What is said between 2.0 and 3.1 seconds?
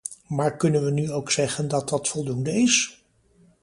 voldoende is?